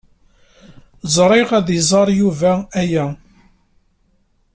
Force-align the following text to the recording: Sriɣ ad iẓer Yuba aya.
Sriɣ 1.13 1.49
ad 1.59 1.67
iẓer 1.79 2.07
Yuba 2.19 2.53
aya. 2.81 3.05